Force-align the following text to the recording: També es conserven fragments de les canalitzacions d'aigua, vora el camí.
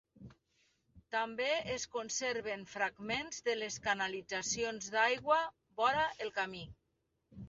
També 1.15 1.49
es 1.73 1.83
conserven 1.95 2.63
fragments 2.71 3.41
de 3.49 3.55
les 3.59 3.77
canalitzacions 3.83 4.87
d'aigua, 4.95 5.37
vora 5.83 6.07
el 6.27 6.33
camí. 6.39 6.63